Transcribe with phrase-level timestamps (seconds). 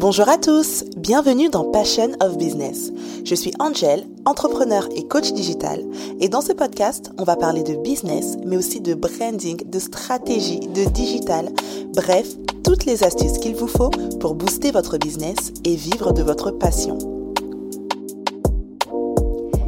[0.00, 2.90] Bonjour à tous, bienvenue dans Passion of Business.
[3.22, 5.84] Je suis Angel, entrepreneur et coach digital,
[6.20, 10.60] et dans ce podcast, on va parler de business, mais aussi de branding, de stratégie,
[10.60, 11.50] de digital,
[11.94, 12.28] bref,
[12.64, 13.90] toutes les astuces qu'il vous faut
[14.20, 16.96] pour booster votre business et vivre de votre passion.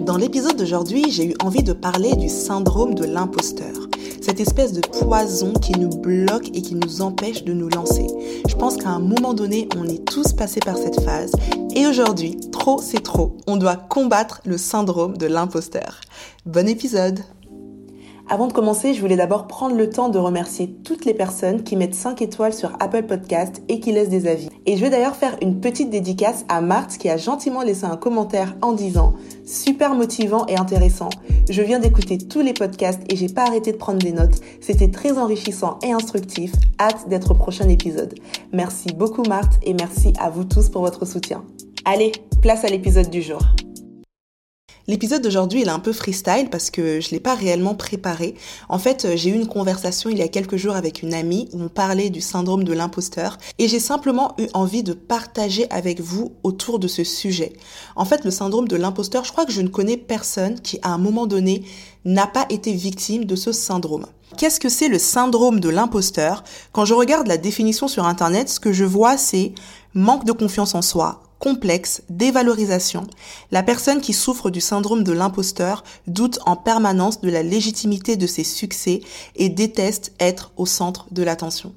[0.00, 3.83] Dans l'épisode d'aujourd'hui, j'ai eu envie de parler du syndrome de l'imposteur
[4.24, 8.06] cette espèce de poison qui nous bloque et qui nous empêche de nous lancer.
[8.48, 11.32] Je pense qu'à un moment donné, on est tous passés par cette phase
[11.76, 13.36] et aujourd'hui, trop c'est trop.
[13.46, 16.00] On doit combattre le syndrome de l'imposteur.
[16.46, 17.20] Bon épisode
[18.28, 21.76] avant de commencer, je voulais d'abord prendre le temps de remercier toutes les personnes qui
[21.76, 24.48] mettent 5 étoiles sur Apple Podcast et qui laissent des avis.
[24.64, 27.96] Et je vais d'ailleurs faire une petite dédicace à Marthe qui a gentiment laissé un
[27.96, 29.12] commentaire en disant
[29.44, 31.10] super motivant et intéressant.
[31.50, 34.40] Je viens d'écouter tous les podcasts et j'ai pas arrêté de prendre des notes.
[34.60, 36.52] C'était très enrichissant et instructif.
[36.80, 38.14] Hâte d'être au prochain épisode.
[38.52, 41.44] Merci beaucoup Marthe et merci à vous tous pour votre soutien.
[41.84, 43.40] Allez, place à l'épisode du jour.
[44.86, 48.34] L'épisode d'aujourd'hui, il est un peu freestyle parce que je l'ai pas réellement préparé.
[48.68, 51.48] En fait, euh, j'ai eu une conversation il y a quelques jours avec une amie
[51.54, 56.02] où on parlait du syndrome de l'imposteur et j'ai simplement eu envie de partager avec
[56.02, 57.54] vous autour de ce sujet.
[57.96, 60.90] En fait, le syndrome de l'imposteur, je crois que je ne connais personne qui à
[60.90, 61.62] un moment donné
[62.04, 64.04] n'a pas été victime de ce syndrome.
[64.36, 66.44] Qu'est-ce que c'est le syndrome de l'imposteur?
[66.72, 69.54] Quand je regarde la définition sur Internet, ce que je vois, c'est
[69.94, 73.06] manque de confiance en soi, complexe, dévalorisation,
[73.50, 78.26] la personne qui souffre du syndrome de l'imposteur doute en permanence de la légitimité de
[78.26, 79.00] ses succès
[79.36, 81.74] et déteste être au centre de l'attention.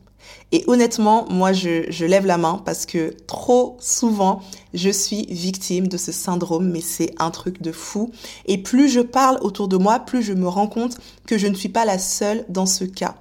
[0.53, 4.41] Et honnêtement, moi, je, je, lève la main parce que trop souvent,
[4.73, 8.11] je suis victime de ce syndrome, mais c'est un truc de fou.
[8.45, 11.55] Et plus je parle autour de moi, plus je me rends compte que je ne
[11.55, 13.15] suis pas la seule dans ce cas.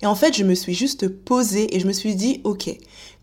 [0.00, 2.74] Et en fait, je me suis juste posée et je me suis dit, ok,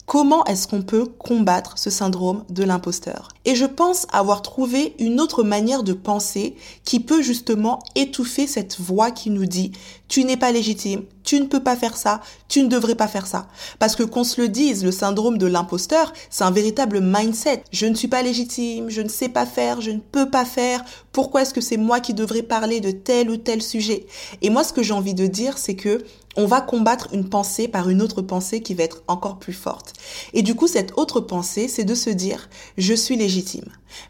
[0.09, 3.27] Comment est-ce qu'on peut combattre ce syndrome de l'imposteur?
[3.49, 8.79] Et je pense avoir trouvé une autre manière de penser qui peut justement étouffer cette
[8.79, 9.71] voix qui nous dit
[10.07, 13.27] tu n'es pas légitime, tu ne peux pas faire ça, tu ne devrais pas faire
[13.27, 13.47] ça.
[13.77, 17.63] Parce que qu'on se le dise, le syndrome de l'imposteur, c'est un véritable mindset.
[17.71, 20.83] Je ne suis pas légitime, je ne sais pas faire, je ne peux pas faire.
[21.11, 24.07] Pourquoi est-ce que c'est moi qui devrais parler de tel ou tel sujet?
[24.41, 26.03] Et moi, ce que j'ai envie de dire, c'est que
[26.35, 29.93] on va combattre une pensée par une autre pensée qui va être encore plus forte.
[30.33, 33.38] Et du coup, cette autre pensée, c'est de se dire, je suis légitime.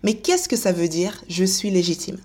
[0.04, 2.18] Mais qu'est-ce que ça veut dire, je suis légitime?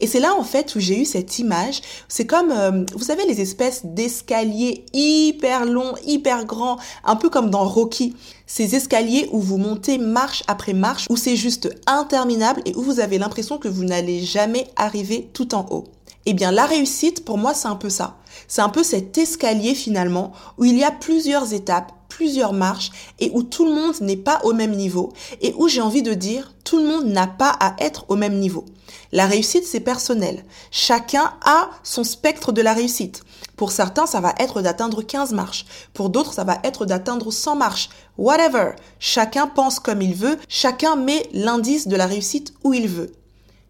[0.00, 1.80] Et c'est là en fait où j'ai eu cette image.
[2.08, 7.50] C'est comme, euh, vous savez, les espèces d'escaliers hyper longs, hyper grands, un peu comme
[7.50, 8.14] dans Rocky.
[8.46, 13.00] Ces escaliers où vous montez marche après marche, où c'est juste interminable et où vous
[13.00, 15.84] avez l'impression que vous n'allez jamais arriver tout en haut.
[16.28, 18.16] Eh bien, la réussite, pour moi, c'est un peu ça.
[18.48, 23.30] C'est un peu cet escalier finalement où il y a plusieurs étapes, plusieurs marches et
[23.34, 26.54] où tout le monde n'est pas au même niveau et où j'ai envie de dire
[26.64, 28.64] tout le monde n'a pas à être au même niveau.
[29.12, 30.44] La réussite, c'est personnel.
[30.70, 33.22] Chacun a son spectre de la réussite.
[33.56, 35.64] Pour certains, ça va être d'atteindre 15 marches.
[35.94, 37.88] Pour d'autres, ça va être d'atteindre 100 marches.
[38.18, 38.72] Whatever.
[38.98, 40.38] Chacun pense comme il veut.
[40.48, 43.12] Chacun met l'indice de la réussite où il veut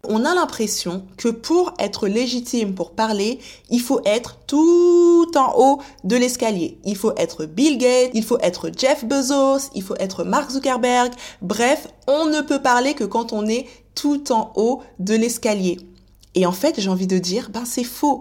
[0.03, 5.81] on a l'impression que pour être légitime pour parler, il faut être tout en haut
[6.03, 6.79] de l'escalier.
[6.85, 11.11] Il faut être Bill Gates, il faut être Jeff Bezos, il faut être Mark Zuckerberg.
[11.41, 15.79] Bref, on ne peut parler que quand on est tout en haut de l'escalier.
[16.37, 18.19] Et en fait, j'ai envie de dire, ben c'est faux.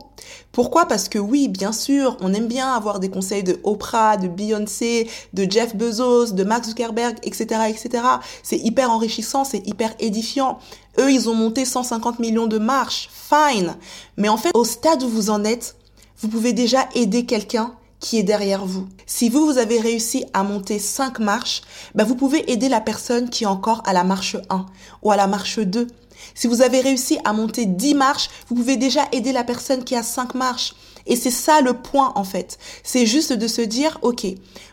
[0.50, 0.86] Pourquoi?
[0.86, 5.06] Parce que oui, bien sûr, on aime bien avoir des conseils de Oprah, de Beyoncé,
[5.34, 8.02] de Jeff Bezos, de Mark Zuckerberg, etc., etc.
[8.42, 10.58] C'est hyper enrichissant, c'est hyper édifiant.
[10.98, 13.76] Eux, ils ont monté 150 millions de marches, fine.
[14.16, 15.76] Mais en fait, au stade où vous en êtes,
[16.22, 18.86] vous pouvez déjà aider quelqu'un qui est derrière vous.
[19.06, 21.62] Si vous, vous avez réussi à monter 5 marches,
[21.94, 24.66] ben vous pouvez aider la personne qui est encore à la marche 1
[25.02, 25.86] ou à la marche 2
[26.34, 29.94] si vous avez réussi à monter 10 marches, vous pouvez déjà aider la personne qui
[29.94, 30.74] a 5 marches.
[31.06, 32.58] Et c'est ça le point en fait.
[32.82, 34.26] C'est juste de se dire, ok,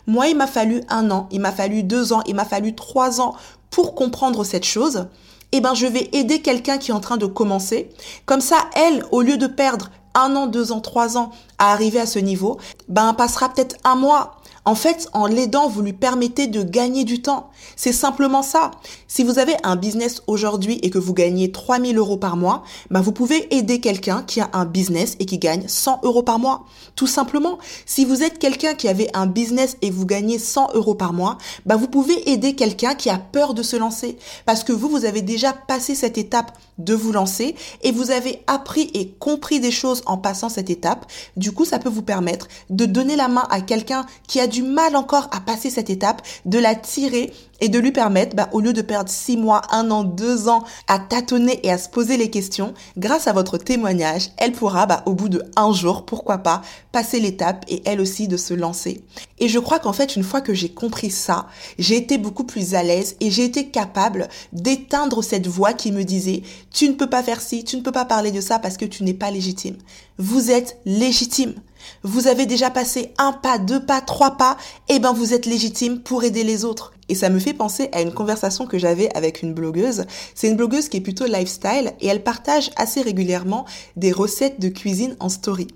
[0.08, 3.22] moi il m'a fallu un an, il m'a fallu deux ans, il m'a fallu trois
[3.22, 3.36] ans
[3.70, 5.08] pour comprendre cette chose.
[5.52, 7.90] Eh ben je vais aider quelqu'un qui est en train de commencer.
[8.26, 12.00] Comme ça, elle, au lieu de perdre un an, deux ans, trois ans à arriver
[12.00, 12.58] à ce niveau,
[12.88, 17.22] ben passera peut-être un mois, en fait, en l'aidant, vous lui permettez de gagner du
[17.22, 17.50] temps.
[17.76, 18.72] C'est simplement ça.
[19.08, 23.02] Si vous avez un business aujourd'hui et que vous gagnez 3000 euros par mois, bah
[23.02, 26.66] vous pouvez aider quelqu'un qui a un business et qui gagne 100 euros par mois.
[26.96, 27.58] Tout simplement.
[27.86, 31.38] Si vous êtes quelqu'un qui avait un business et vous gagnez 100 euros par mois,
[31.66, 34.18] bah vous pouvez aider quelqu'un qui a peur de se lancer.
[34.46, 38.44] Parce que vous, vous avez déjà passé cette étape de vous lancer et vous avez
[38.48, 41.06] appris et compris des choses en passant cette étape.
[41.38, 44.62] Du coup, ça peut vous permettre de donner la main à quelqu'un qui a du
[44.62, 48.60] mal encore à passer cette étape, de la tirer et de lui permettre, bah, au
[48.60, 52.18] lieu de perdre six mois, un an, deux ans à tâtonner et à se poser
[52.18, 56.38] les questions, grâce à votre témoignage, elle pourra, bah, au bout de un jour, pourquoi
[56.38, 56.62] pas,
[56.92, 59.04] passer l'étape et elle aussi de se lancer.
[59.40, 61.48] Et je crois qu'en fait, une fois que j'ai compris ça,
[61.80, 66.04] j'ai été beaucoup plus à l'aise et j'ai été capable d'éteindre cette voix qui me
[66.04, 68.78] disait, tu ne peux pas faire ci, tu ne peux pas parler de ça parce
[68.78, 69.78] que tu n'es pas légitime.
[70.20, 71.56] Vous êtes légitime.
[72.04, 74.58] Vous avez déjà passé un pas, deux pas, trois pas,
[74.90, 76.94] et eh ben vous êtes légitime pour aider les autres.
[77.14, 80.06] Et ça me fait penser à une conversation que j'avais avec une blogueuse.
[80.34, 83.66] C'est une blogueuse qui est plutôt lifestyle et elle partage assez régulièrement
[83.96, 85.68] des recettes de cuisine en story.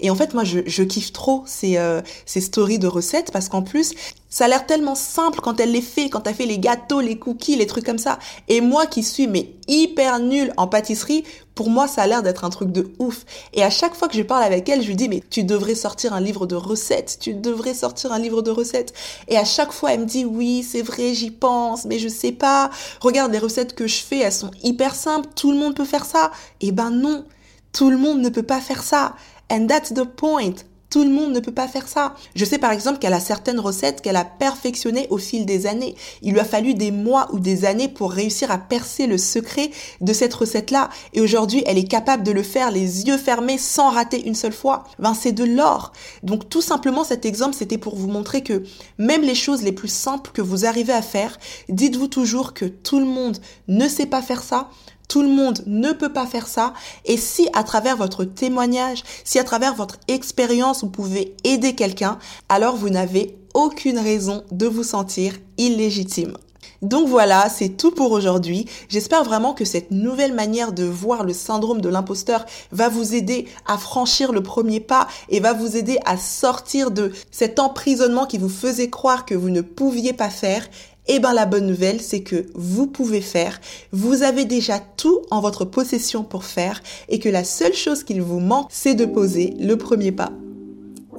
[0.00, 3.62] Et en fait, moi, je, kiffe trop ces, euh, ces stories de recettes parce qu'en
[3.62, 3.94] plus,
[4.30, 7.18] ça a l'air tellement simple quand elle les fait, quand elle fait les gâteaux, les
[7.18, 8.18] cookies, les trucs comme ça.
[8.48, 11.24] Et moi qui suis mais hyper nulle en pâtisserie,
[11.56, 13.26] pour moi, ça a l'air d'être un truc de ouf.
[13.52, 15.74] Et à chaque fois que je parle avec elle, je lui dis, mais tu devrais
[15.74, 18.94] sortir un livre de recettes, tu devrais sortir un livre de recettes.
[19.28, 22.32] Et à chaque fois, elle me dit, oui, c'est vrai, j'y pense, mais je sais
[22.32, 22.70] pas.
[23.02, 26.06] Regarde, les recettes que je fais, elles sont hyper simples, tout le monde peut faire
[26.06, 26.30] ça.
[26.62, 27.26] Eh ben non,
[27.72, 29.14] tout le monde ne peut pas faire ça.
[29.52, 30.54] And that's the point.
[30.90, 32.16] Tout le monde ne peut pas faire ça.
[32.34, 35.94] Je sais par exemple qu'elle a certaines recettes qu'elle a perfectionnées au fil des années.
[36.22, 39.70] Il lui a fallu des mois ou des années pour réussir à percer le secret
[40.00, 40.90] de cette recette-là.
[41.12, 44.52] Et aujourd'hui, elle est capable de le faire les yeux fermés sans rater une seule
[44.52, 44.84] fois.
[44.98, 45.92] Ben, c'est de l'or.
[46.24, 48.64] Donc tout simplement, cet exemple, c'était pour vous montrer que
[48.98, 51.38] même les choses les plus simples que vous arrivez à faire,
[51.68, 53.38] dites-vous toujours que tout le monde
[53.68, 54.68] ne sait pas faire ça,
[55.10, 56.72] tout le monde ne peut pas faire ça.
[57.04, 62.18] Et si à travers votre témoignage, si à travers votre expérience, vous pouvez aider quelqu'un,
[62.48, 66.36] alors vous n'avez aucune raison de vous sentir illégitime.
[66.82, 68.66] Donc voilà, c'est tout pour aujourd'hui.
[68.88, 73.46] J'espère vraiment que cette nouvelle manière de voir le syndrome de l'imposteur va vous aider
[73.66, 78.38] à franchir le premier pas et va vous aider à sortir de cet emprisonnement qui
[78.38, 80.66] vous faisait croire que vous ne pouviez pas faire
[81.12, 83.60] eh ben la bonne nouvelle, c'est que vous pouvez faire,
[83.90, 88.22] vous avez déjà tout en votre possession pour faire et que la seule chose qu'il
[88.22, 90.30] vous manque, c'est de poser le premier pas.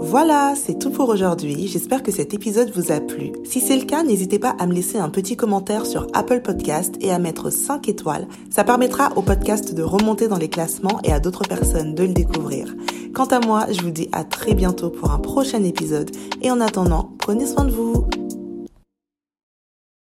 [0.03, 1.67] Voilà, c'est tout pour aujourd'hui.
[1.67, 3.33] J'espère que cet épisode vous a plu.
[3.43, 6.95] Si c'est le cas, n'hésitez pas à me laisser un petit commentaire sur Apple Podcast
[7.01, 8.27] et à mettre 5 étoiles.
[8.49, 12.13] Ça permettra au podcast de remonter dans les classements et à d'autres personnes de le
[12.13, 12.73] découvrir.
[13.13, 16.09] Quant à moi, je vous dis à très bientôt pour un prochain épisode
[16.41, 18.07] et en attendant, prenez soin de vous.